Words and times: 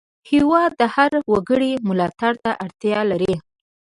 هېواد 0.29 0.71
د 0.79 0.83
هر 0.95 1.11
وګړي 1.31 1.71
ملاتړ 1.87 2.33
ته 2.43 2.51
اړتیا 2.65 2.99
لري. 3.11 3.33